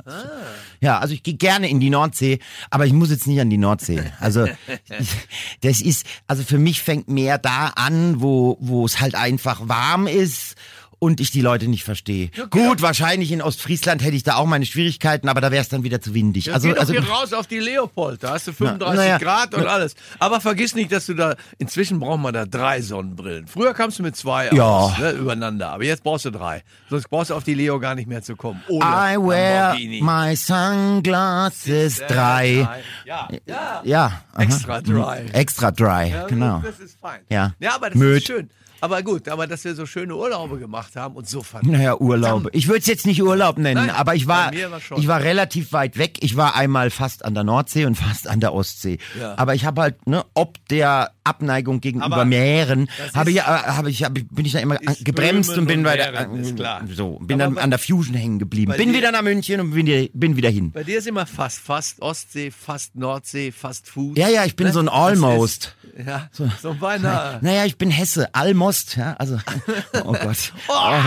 Ja, 0.79 0.99
also 0.99 1.13
ich 1.13 1.21
gehe 1.21 1.35
gerne 1.35 1.69
in 1.69 1.79
die 1.79 1.89
Nordsee, 1.89 2.39
aber 2.71 2.85
ich 2.87 2.93
muss 2.93 3.11
jetzt 3.11 3.27
nicht 3.27 3.39
an 3.39 3.49
die 3.49 3.57
Nordsee. 3.57 4.01
Also 4.19 4.47
das 5.61 5.81
ist, 5.81 6.05
also 6.27 6.43
für 6.43 6.57
mich 6.57 6.81
fängt 6.81 7.07
mehr 7.07 7.37
da 7.37 7.67
an, 7.67 8.21
wo 8.21 8.57
wo 8.59 8.85
es 8.85 8.99
halt 8.99 9.15
einfach 9.15 9.67
warm 9.67 10.07
ist. 10.07 10.55
Und 11.03 11.19
ich 11.19 11.31
die 11.31 11.41
Leute 11.41 11.67
nicht 11.67 11.83
verstehe. 11.83 12.29
Gut, 12.51 12.83
wahrscheinlich 12.83 13.31
in 13.31 13.41
Ostfriesland 13.41 14.03
hätte 14.03 14.15
ich 14.15 14.21
da 14.21 14.35
auch 14.35 14.45
meine 14.45 14.67
Schwierigkeiten, 14.67 15.29
aber 15.29 15.41
da 15.41 15.49
wäre 15.49 15.63
es 15.63 15.67
dann 15.67 15.81
wieder 15.81 15.99
zu 15.99 16.13
windig. 16.13 16.45
Ja, 16.45 16.53
also, 16.53 16.67
geh 16.67 16.75
doch 16.75 16.81
also 16.81 16.93
hier 16.93 17.03
raus 17.09 17.33
auf 17.33 17.47
die 17.47 17.57
Leopold, 17.57 18.21
da 18.21 18.33
hast 18.33 18.45
du 18.45 18.53
35 18.53 18.95
na 18.99 19.07
ja. 19.07 19.17
Grad 19.17 19.55
und 19.55 19.65
alles. 19.65 19.95
Aber 20.19 20.39
vergiss 20.41 20.75
nicht, 20.75 20.91
dass 20.91 21.07
du 21.07 21.15
da, 21.15 21.35
inzwischen 21.57 21.99
braucht 21.99 22.19
man 22.19 22.35
da 22.35 22.45
drei 22.45 22.83
Sonnenbrillen. 22.83 23.47
Früher 23.47 23.73
kamst 23.73 23.97
du 23.97 24.03
mit 24.03 24.15
zwei 24.15 24.51
Ja. 24.51 24.63
aus, 24.63 24.97
ne, 24.99 25.09
übereinander, 25.13 25.71
aber 25.71 25.85
jetzt 25.85 26.03
brauchst 26.03 26.25
du 26.25 26.29
drei. 26.29 26.61
Sonst 26.87 27.09
brauchst 27.09 27.31
du 27.31 27.33
auf 27.33 27.43
die 27.43 27.55
Leo 27.55 27.79
gar 27.79 27.95
nicht 27.95 28.07
mehr 28.07 28.21
zu 28.21 28.35
kommen. 28.35 28.61
Ohne 28.67 28.85
I 28.85 29.17
wear 29.17 29.75
my 30.03 30.35
sunglasses 30.35 31.97
dry. 32.07 32.67
Ja, 33.05 33.27
ja. 33.47 33.81
Ja. 33.83 34.21
Extra 34.37 34.81
dry. 34.81 35.25
Extra 35.33 35.71
dry, 35.71 36.11
Ja, 36.11 36.27
genau. 36.27 36.61
Das 36.63 36.79
ist 36.79 36.99
fein. 36.99 37.21
Ja. 37.27 37.55
Ja, 37.59 37.73
aber 37.73 37.89
das 37.89 37.97
Möd. 37.97 38.17
ist 38.19 38.27
schön. 38.27 38.49
Aber 38.81 39.03
gut, 39.03 39.29
aber 39.29 39.47
dass 39.47 39.63
wir 39.63 39.75
so 39.75 39.85
schöne 39.85 40.15
Urlaube 40.15 40.57
gemacht 40.59 40.95
haben 40.95 41.15
und 41.15 41.29
so 41.29 41.41
verdammt. 41.43 41.71
Naja, 41.71 41.95
Urlaube. 41.99 42.49
Ich 42.53 42.67
würde 42.67 42.79
es 42.79 42.87
jetzt 42.87 43.05
nicht 43.05 43.21
Urlaub 43.21 43.57
nennen, 43.57 43.85
Nein, 43.87 43.95
aber 43.95 44.15
ich 44.15 44.27
war, 44.27 44.51
war 44.51 44.97
ich 44.97 45.07
war 45.07 45.21
relativ 45.21 45.71
weit 45.71 45.97
weg. 45.97 46.17
Ich 46.21 46.35
war 46.35 46.55
einmal 46.55 46.89
fast 46.89 47.23
an 47.23 47.33
der 47.33 47.43
Nordsee 47.43 47.85
und 47.85 47.95
fast 47.97 48.27
an 48.27 48.39
der 48.39 48.53
Ostsee. 48.53 48.97
Ja. 49.19 49.37
Aber 49.37 49.53
ich 49.55 49.65
habe 49.65 49.81
halt, 49.81 50.07
ne, 50.07 50.25
ob 50.33 50.57
der 50.69 51.11
Abneigung 51.23 51.79
gegenüber 51.81 52.05
Aber 52.07 52.25
Meeren, 52.25 52.89
habe 53.13 53.29
ich, 53.31 53.37
äh, 53.37 53.41
habe 53.41 53.89
ich, 53.91 54.03
hab 54.03 54.17
ich, 54.17 54.27
bin 54.27 54.45
ich 54.45 54.53
da 54.53 54.59
immer 54.59 54.77
gebremst 55.03 55.55
und 55.57 55.67
bin 55.67 55.85
weiter, 55.85 56.11
klar. 56.55 56.81
so, 56.91 57.19
bin 57.21 57.35
Aber 57.39 57.45
dann 57.45 57.55
bei- 57.55 57.61
an 57.61 57.69
der 57.69 57.77
Fusion 57.79 58.15
hängen 58.15 58.39
geblieben. 58.39 58.73
Bin 58.75 58.89
dir- 58.91 58.97
wieder 58.97 59.11
nach 59.11 59.21
München 59.21 59.59
und 59.61 59.71
bin 59.71 59.85
wieder, 59.85 60.09
bin 60.13 60.35
wieder 60.35 60.49
hin. 60.49 60.71
Bei 60.71 60.83
dir 60.83 60.97
ist 60.97 61.07
immer 61.07 61.27
fast, 61.27 61.59
fast 61.59 62.01
Ostsee, 62.01 62.49
fast 62.49 62.95
Nordsee, 62.95 63.51
fast 63.51 63.87
Fuß. 63.87 64.17
Ja, 64.17 64.27
ja, 64.29 64.45
ich 64.45 64.55
bin 64.55 64.67
Ne? 64.67 64.73
so 64.73 64.79
ein 64.79 64.89
Almost. 64.89 65.75
Ja, 66.05 66.29
so, 66.31 66.49
so 66.61 66.73
beinahe. 66.73 67.39
Naja, 67.41 67.65
ich 67.65 67.77
bin 67.77 67.89
Hesse, 67.91 68.33
Almost, 68.33 68.95
ja, 68.95 69.13
also, 69.17 69.37
oh 70.05 70.13
Gott. 70.13 70.53
Oh, 70.67 71.01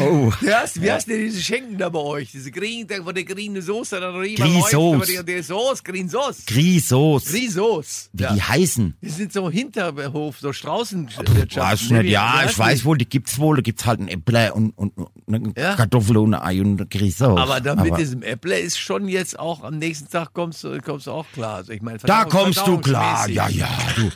oh. 0.00 0.32
Wie 0.40 0.52
hast, 0.54 0.80
wie 0.80 0.90
hast 0.90 1.08
du 1.08 1.16
diese 1.16 1.42
Schenken 1.42 1.78
da 1.78 1.88
bei 1.88 1.98
euch? 1.98 2.32
Diese 2.32 2.50
green, 2.50 2.86
da, 2.86 2.96
wo 3.04 3.12
die 3.12 3.24
grüne 3.24 3.60
Soße 3.62 4.00
dann 4.00 4.14
läuft, 4.14 4.40
aber 4.40 4.48
Die, 4.48 5.24
die 5.26 5.42
Soße, 5.42 5.82
Green 5.82 6.08
Soße. 6.08 6.42
Grisos, 6.46 7.26
Grießsoße. 7.26 8.08
wie 8.12 8.22
Ja. 8.22 8.32
die 8.32 8.42
heißen. 8.42 8.94
Die 9.02 9.08
sind 9.10 9.32
so 9.32 9.50
Hinterhof, 9.50 10.38
so 10.40 10.52
Straußen. 10.52 11.08
Weiß 11.54 11.90
nicht, 11.90 12.04
ja, 12.10 12.44
ich 12.48 12.58
weiß 12.58 12.84
wohl, 12.84 12.98
die 12.98 13.08
gibt's 13.08 13.38
wohl, 13.38 13.56
da 13.56 13.62
gibt's 13.62 13.84
halt 13.86 14.00
ein 14.00 14.08
Äpple 14.08 14.52
und, 14.54 14.70
und, 14.70 14.96
und 14.96 15.08
eine 15.28 15.52
Ja. 15.56 15.74
Kartoffel 15.74 16.16
und 16.18 16.34
ein 16.34 16.42
Ei 16.42 16.60
und 16.60 16.80
ein 16.80 16.88
Griesos. 16.88 17.38
Aber 17.38 17.60
dann 17.60 17.78
mit 17.82 17.88
Aber 17.92 17.98
diesem 17.98 18.22
Äpple 18.22 18.58
ist 18.58 18.78
schon 18.78 19.08
jetzt 19.08 19.38
auch 19.38 19.62
am 19.62 19.78
nächsten 19.78 20.10
Tag 20.10 20.32
kommst 20.32 20.64
du 20.64 20.78
kommst 20.80 21.06
du 21.06 21.12
auch 21.12 21.26
klar. 21.32 21.56
Also 21.56 21.72
ich 21.72 21.82
meine, 21.82 21.98
da 21.98 22.24
kommst 22.24 22.66
du 22.66 22.78
klar, 22.78 23.28
ja, 23.28 23.48
ja, 23.48 23.68
du. 23.96 24.10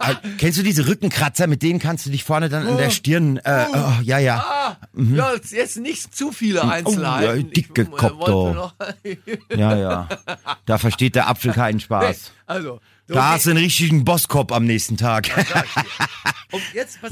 Äh, 0.00 0.14
kennst 0.38 0.58
du 0.58 0.62
diese 0.62 0.86
Rückenkratzer, 0.88 1.46
mit 1.46 1.62
denen 1.62 1.78
kannst 1.78 2.04
du 2.06 2.10
dich 2.10 2.24
vorne 2.24 2.48
dann 2.48 2.66
an 2.66 2.76
der 2.76 2.90
Stirn, 2.90 3.36
äh, 3.38 3.66
oh, 3.72 3.92
ja, 4.02 4.18
ja. 4.18 4.38
Ah, 4.38 4.76
ja, 4.94 5.32
jetzt- 5.34 5.76
nicht 5.78 6.14
zu 6.14 6.32
viele 6.32 6.62
Einzelheiten. 6.64 7.32
Oh, 7.32 7.36
ja, 7.36 7.42
dicke 7.42 7.84
noch- 7.84 8.74
Ja, 9.56 9.76
ja. 9.76 10.08
Da 10.66 10.78
versteht 10.78 11.14
der 11.14 11.28
Apfel 11.28 11.52
keinen 11.52 11.78
Spaß. 11.80 12.32
Also, 12.46 12.80
so 13.06 13.14
Da 13.14 13.30
hast 13.30 13.46
du 13.46 13.50
einen 13.50 13.58
richtigen 13.60 14.04
Bosskopf 14.04 14.50
am 14.52 14.64
nächsten 14.64 14.96
Tag. 14.96 15.28
Und. 16.52 16.62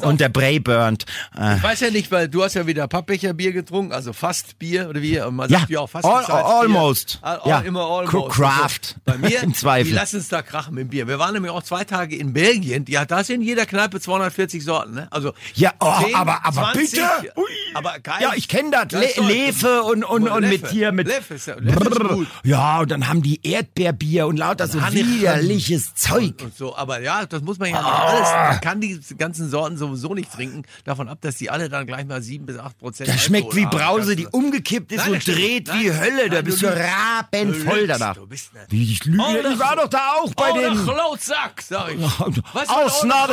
Und 0.01 0.21
der 0.21 0.29
Bray 0.29 0.59
burnt. 0.61 1.05
Äh, 1.39 1.57
Ich 1.57 1.63
weiß 1.63 1.81
ja 1.81 1.91
nicht, 1.91 2.11
weil 2.11 2.29
du 2.29 2.43
hast 2.43 2.55
ja 2.55 2.67
wieder 2.67 2.87
Pappbecherbier 2.89 3.53
getrunken, 3.53 3.93
also 3.93 4.13
fast 4.13 4.59
Bier 4.59 4.89
oder 4.89 5.03
wie 5.03 5.19
man 5.31 5.49
Ja, 5.51 5.61
sagt 5.61 5.71
ja 5.71 5.81
auch 5.81 5.91
fast 5.91 6.05
all- 6.05 6.25
almost. 6.25 7.19
All, 7.23 7.39
all, 7.39 7.49
Ja, 7.49 7.59
immer 7.61 7.83
almost. 7.85 8.31
Craft. 8.35 8.97
Also, 9.07 9.19
bei 9.21 9.29
mir, 9.29 9.43
Im 9.43 9.55
Zweifel. 9.55 9.91
die 9.91 9.97
lassen 9.97 10.19
es 10.19 10.29
da 10.29 10.43
krachen 10.43 10.75
mit 10.75 10.85
dem 10.85 10.89
Bier. 10.89 11.09
Wir 11.09 11.19
waren 11.19 11.33
nämlich 11.35 11.51
auch 11.53 11.63
zwei 11.63 11.85
Tage 11.85 12.17
in 12.17 12.33
Belgien. 12.33 12.85
Ja, 12.89 13.05
da 13.05 13.25
sind 13.25 13.37
in 13.43 13.43
jeder 13.43 13.67
Kneipe 13.67 14.01
240 14.01 14.65
Sorten, 14.65 14.95
ne? 14.95 15.09
Also 15.11 15.33
Ja, 15.55 15.73
oh, 15.81 15.93
10, 16.05 16.15
aber, 16.15 16.45
aber 16.45 16.73
20, 16.73 16.91
bitte. 16.93 17.33
Ui. 17.37 17.45
Aber 17.75 17.99
geil. 18.01 18.19
Ja, 18.21 18.33
ich 18.35 18.49
kenne 18.49 18.71
das. 18.71 18.93
Ja, 18.93 19.01
Le 19.23 19.27
Lefe 19.33 19.83
und, 19.83 20.05
und, 20.05 20.29
und 20.29 20.49
mit 20.49 20.69
hier 20.69 20.93
mit. 20.93 21.07
Leffe 21.07 21.35
ist 21.35 21.47
ja- 21.47 21.57
Leffe 21.59 21.89
ist 21.89 22.01
gut. 22.01 22.27
Ja, 22.45 22.81
und 22.81 22.91
dann 22.91 23.09
haben 23.09 23.23
die 23.23 23.41
Erdbeerbier 23.47 24.27
und 24.27 24.37
lauter 24.37 24.67
so 24.69 24.79
widerliches 24.81 25.95
Zeug. 25.95 26.35
und 26.43 26.57
so, 26.57 26.77
aber 26.77 27.01
ja, 27.01 27.27
das 27.27 27.43
muss 27.43 27.59
man 27.59 27.71
ja 27.71 27.81
Ah. 27.81 28.07
alles. 28.09 28.31
Man 28.53 28.61
kann 28.61 28.81
die 28.81 29.01
ganzen 29.19 29.51
Sorten 29.51 29.72
sowieso 29.77 30.15
nicht 30.15 30.33
trinken, 30.33 30.63
davon 30.85 31.09
ab, 31.09 31.19
dass 31.21 31.37
die 31.37 31.51
alle 31.51 31.69
dann 31.69 31.87
gleich 31.87 32.07
mal 32.07 32.23
sieben 32.23 32.47
bis 32.47 32.59
acht 32.59 32.79
Prozent. 32.79 33.09
Das 33.09 33.23
schmeckt 33.23 33.55
wie. 33.57 33.67
Brause, 33.67 34.17
die 34.17 34.27
umgekippt 34.27 34.93
ist 34.93 34.99
Nein, 34.99 35.15
und 35.15 35.27
dreht 35.27 35.69
Nein, 35.69 35.81
wie 35.81 35.93
Hölle. 35.93 36.29
Da 36.29 36.37
nein, 36.37 36.45
bist 36.45 36.63
du 36.63 36.67
rabenvoll 36.67 37.87
danach. 37.87 38.15
Du 38.17 38.27
bist 38.27 38.51
Wie 38.69 38.93
ich 38.93 39.05
lüge? 39.05 39.23
Oh, 39.23 39.53
ich 39.53 39.59
war 39.59 39.77
doch 39.77 39.89
da 39.89 40.13
auch 40.21 40.35
bei 40.35 40.51
oh, 40.51 40.59
der 40.59 40.71
den. 40.71 40.85
Klautsack, 40.85 41.63
sag 41.63 41.93
ich. 41.93 42.01
Was 42.53 42.69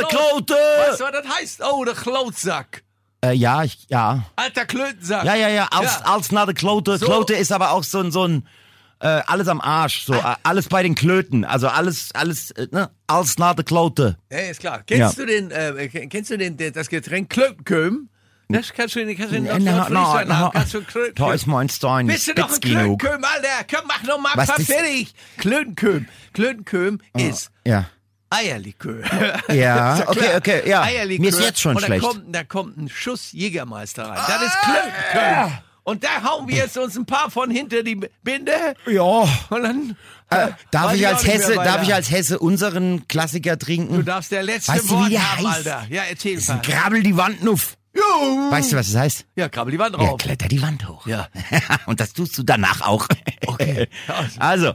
Klote! 0.08 0.54
Weißt 0.54 1.00
du, 1.00 1.04
was 1.04 1.12
das 1.12 1.28
heißt? 1.28 1.62
Oh, 1.64 1.84
der 1.84 1.94
Klautsack. 1.94 2.82
Äh, 3.22 3.34
ja, 3.34 3.62
ich, 3.64 3.86
ja. 3.88 4.24
Alter 4.36 4.64
Klötensack. 4.64 5.24
Ja, 5.24 5.34
ja, 5.34 5.48
ja. 5.48 5.68
Als, 5.70 6.00
Ja. 6.00 6.14
als 6.14 6.28
Klote. 6.54 6.98
So. 6.98 7.06
Klote 7.06 7.34
ist 7.34 7.52
aber 7.52 7.72
auch 7.72 7.84
so 7.84 8.00
ein, 8.00 8.10
so 8.10 8.26
ein, 8.26 8.46
äh, 9.00 9.22
alles 9.26 9.48
am 9.48 9.60
Arsch. 9.60 10.04
So, 10.04 10.14
Ah. 10.14 10.32
äh, 10.34 10.36
alles 10.42 10.68
bei 10.68 10.82
den 10.82 10.94
Klöten. 10.94 11.44
Also 11.44 11.68
alles, 11.68 12.10
alles, 12.14 12.50
äh, 12.52 12.66
ne? 12.70 12.90
Als 13.06 13.38
na 13.38 13.54
der 13.54 13.64
Klote. 13.64 14.16
Ja, 14.30 14.38
ist 14.38 14.60
klar. 14.60 14.82
Kennst 14.86 15.18
Ja. 15.18 15.24
du 15.24 15.26
den, 15.26 15.50
äh, 15.50 15.88
kennst 15.88 16.30
du 16.30 16.38
den, 16.38 16.56
das 16.72 16.88
Getränk 16.88 17.30
Klötenköm? 17.30 18.08
Das 18.52 18.72
kannst 18.72 18.96
du, 18.96 19.14
kannst 19.14 19.32
du 19.32 19.36
in 19.36 19.44
Na, 19.44 19.58
Nordfriesland 19.58 20.28
na, 20.28 20.36
haben. 20.38 20.50
na, 20.54 20.60
Kannst 20.60 20.74
du 20.74 20.82
da 21.14 21.32
ist 21.32 21.46
mein 21.46 21.68
Stein 21.68 22.08
Bist 22.08 22.26
du 22.26 22.34
doch 22.34 22.50
ein. 22.52 22.60
Klötenköm, 22.60 23.22
Alter? 23.24 23.64
Komm, 23.76 23.86
mach 23.86 24.02
noch 24.02 24.18
mal 24.20 24.32
Was 24.34 24.50
fertig. 24.66 25.14
Klötenköm. 25.38 26.06
Klötenköm 26.32 26.98
ist 27.16 27.50
Ja. 27.64 27.86
Eierlikör. 28.28 29.02
Ja, 29.52 30.04
okay, 30.08 30.36
okay, 30.36 30.68
ja. 30.68 30.82
Eierlikör. 30.82 31.20
Mir 31.22 31.28
ist 31.30 31.40
jetzt 31.40 31.60
schon 31.60 31.76
und 31.76 31.82
schlecht. 31.84 32.04
Da 32.04 32.08
kommt, 32.08 32.34
da 32.34 32.44
kommt 32.44 32.76
ein 32.76 32.88
Schuss 32.88 33.32
Jägermeister 33.32 34.04
rein. 34.04 34.18
Das 34.26 34.42
ist 34.42 34.56
Klötenköm. 34.62 35.58
Und 35.82 36.04
da 36.04 36.22
hauen 36.22 36.46
wir 36.48 36.56
jetzt 36.56 36.76
uns 36.78 36.96
ein 36.96 37.06
paar 37.06 37.30
von 37.30 37.50
hinter 37.50 37.82
die 37.82 37.96
Binde. 38.22 38.74
Ja. 38.86 39.02
Und 39.02 39.62
dann. 39.62 39.96
Äh, 40.30 40.48
darf 40.70 40.92
weiß 40.92 40.98
ich 40.98 41.06
als 41.08 41.26
Hesse, 41.26 41.54
darf 41.54 41.82
ich 41.82 41.92
als 41.92 42.10
Hesse 42.10 42.38
unseren 42.38 43.08
Klassiker 43.08 43.58
trinken? 43.58 43.94
Du 43.96 44.02
darfst 44.02 44.30
der 44.30 44.42
letzte 44.44 44.72
Weißt 44.72 44.84
du, 44.84 44.90
Wort 44.90 45.06
wie 45.06 45.10
der 45.10 45.32
haben, 45.36 45.46
heißt? 45.48 45.68
Alter. 45.68 45.86
Ja, 45.90 46.02
erzähl 46.08 46.36
Das 46.36 46.48
mal. 46.48 46.60
Grabbel 46.62 47.02
die 47.02 47.16
Wand 47.16 47.42
nuff. 47.42 47.76
Weißt 48.50 48.72
du, 48.72 48.76
was 48.76 48.92
das 48.92 49.00
heißt? 49.00 49.26
Ja, 49.34 49.48
krabbel 49.48 49.72
die 49.72 49.78
Wand 49.80 49.96
Ja, 49.96 50.04
drauf. 50.04 50.18
kletter 50.18 50.46
die 50.46 50.62
Wand 50.62 50.88
hoch. 50.88 51.06
Ja. 51.08 51.28
Und 51.86 51.98
das 51.98 52.12
tust 52.12 52.38
du 52.38 52.44
danach 52.44 52.82
auch. 52.82 53.08
Okay. 53.46 53.88
Also, 54.38 54.74